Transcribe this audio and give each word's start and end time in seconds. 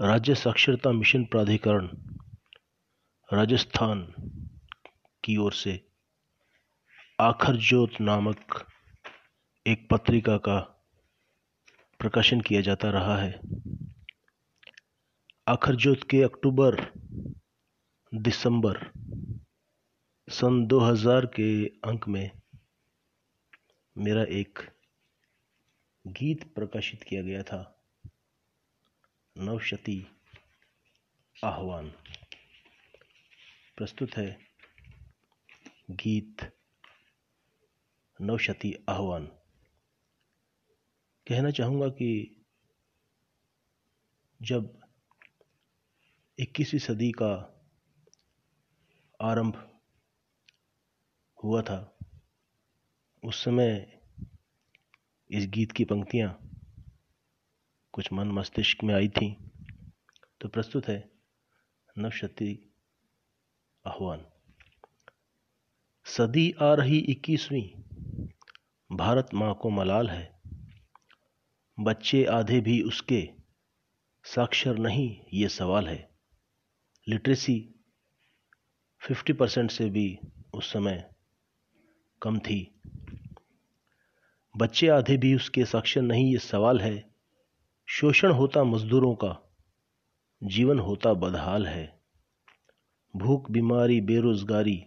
राज्य 0.00 0.34
साक्षरता 0.34 0.92
मिशन 0.92 1.24
प्राधिकरण, 1.24 1.86
राजस्थान 3.32 4.14
की 5.24 5.36
ओर 5.36 5.52
से 5.52 5.88
आखर 7.20 7.56
ज्योत 7.56 7.90
नामक 8.00 8.66
एक 9.66 9.88
पत्रिका 9.90 10.36
का 10.36 10.58
प्रकाशन 11.98 12.40
किया 12.40 12.60
जाता 12.60 12.90
रहा 12.90 13.16
है। 13.16 13.40
आखर 15.48 15.76
ज्योत 15.76 16.00
के 16.10 16.22
अक्टूबर, 16.22 16.92
दिसंबर 18.14 18.90
सन 20.30 20.66
2000 20.66 21.26
के 21.26 21.66
अंक 21.66 22.08
में 22.08 22.30
मेरा 23.98 24.22
एक 24.22 24.58
गीत 26.06 26.54
प्रकाशित 26.54 27.02
किया 27.02 27.22
गया 27.22 27.42
था। 27.42 27.72
नवशती 29.38 30.06
आह्वान। 31.44 31.90
प्रस्तुत 33.76 34.16
है 34.16 34.46
गीत 35.90 36.52
नवशती 38.20 38.84
आह्वान। 38.88 39.26
कहना 41.28 41.50
चाहूँगा 41.50 41.88
कि 41.88 42.44
जब 44.42 44.80
21वीं 46.38 46.80
सदी 46.80 47.12
का 47.12 47.64
आरंभ 49.20 49.80
हुआ 51.44 51.62
था, 51.62 51.98
उस 53.24 53.44
समय 53.44 54.00
इस 55.30 55.46
गीत 55.46 55.72
की 55.72 55.84
पंक्तियाँ 55.84 56.45
कुछ 57.96 58.12
मन 58.12 58.28
मस्तिष्क 58.28 58.84
में 58.84 58.94
आई 58.94 59.08
थी 59.08 59.36
तो 60.40 60.48
प्रस्तुत 60.48 60.88
है 60.88 61.10
नवशती 61.98 62.74
आह्वान। 63.86 64.26
सदी 66.04 66.54
आ 66.60 66.74
रही 66.74 66.98
इक्कीसवीं, 66.98 67.68
भारत 68.96 69.28
माँ 69.34 69.54
को 69.54 69.70
मलाल 69.70 70.10
है। 70.10 70.40
बच्चे 71.80 72.24
आधे 72.24 72.60
भी 72.60 72.82
उसके, 72.82 73.30
साक्षर 74.24 74.78
नहीं 74.78 75.20
ये 75.34 75.48
सवाल 75.48 75.88
है। 75.88 76.10
लिटरेसी 77.08 77.74
फिफ्टी 78.98 79.32
परसेंट 79.32 79.70
से 79.70 79.90
भी 79.90 80.18
उस 80.54 80.72
समय 80.72 81.10
कम 82.22 82.38
थी। 82.38 82.80
बच्चे 84.56 84.88
आधे 84.88 85.16
भी 85.16 85.34
उसके, 85.34 85.64
साक्षर 85.64 86.02
नहीं 86.02 86.32
ये 86.32 86.38
सवाल 86.38 86.80
है। 86.80 87.15
शोषण 87.88 88.32
होता 88.32 88.64
मजदूरों 88.64 89.14
का, 89.14 89.56
जीवन 90.42 90.78
होता 90.78 91.14
बदहाल 91.14 91.66
है। 91.66 92.00
भूख, 93.16 93.50
बीमारी, 93.50 94.00
बेरोजगारी, 94.00 94.86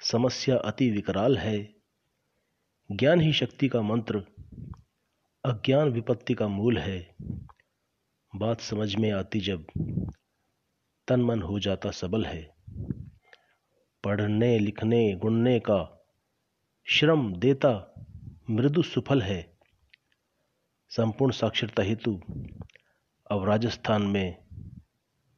समस्या 0.00 0.56
अति 0.56 0.90
विकराल 0.90 1.38
है। 1.38 1.74
ज्ञान 2.92 3.20
ही 3.20 3.32
शक्ति 3.32 3.68
का 3.68 3.82
मंत्र, 3.82 4.18
अज्ञान 5.44 5.88
विपत्ति 5.88 6.34
का 6.34 6.48
मूल 6.48 6.78
है। 6.78 7.14
बात 8.36 8.60
समझ 8.60 8.96
में 8.96 9.12
आती 9.12 9.40
जब 9.40 9.66
तन 11.08 11.20
मन 11.20 11.42
हो 11.42 11.58
जाता 11.58 11.90
सबल 11.90 12.24
है। 12.24 12.54
पढ़ने, 14.04 14.58
लिखने, 14.58 15.12
गुणने 15.12 15.60
का 15.60 16.06
श्रम 16.84 17.34
देता 17.34 17.94
मृदु 18.50 18.82
सुफल 18.82 19.22
है। 19.22 19.49
संपूर्ण 20.90 21.32
साक्षरता 21.32 21.82
हेतु 21.82 22.20
अब 23.30 23.44
राजस्थान 23.44 24.02
में 24.02 24.44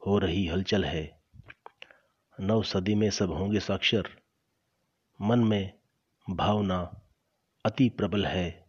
हो 0.07 0.19
रही 0.19 0.47
हलचल 0.47 0.85
है। 0.85 1.21
नव 2.39 2.63
सदी 2.63 2.95
में 2.95 3.09
सब 3.09 3.31
होंगे 3.31 3.59
साक्षर। 3.59 4.03
मन 5.21 5.39
में 5.39 5.73
भावना 6.29 7.01
अति 7.65 7.89
प्रबल 7.89 8.25
है। 8.25 8.65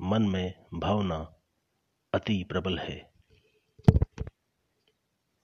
मन 0.00 0.22
में 0.22 0.64
भावना 0.74 1.34
अति 2.14 2.44
प्रबल 2.44 2.78
है। 2.78 3.13